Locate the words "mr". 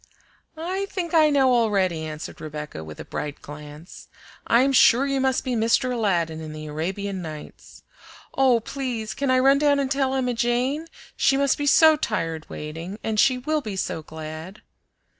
5.53-5.93